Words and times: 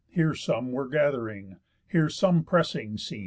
Here 0.09 0.33
some 0.33 0.71
were 0.71 0.87
gath'ring, 0.87 1.57
here 1.87 2.09
some 2.09 2.43
pressing, 2.43 2.97
seen. 2.97 3.19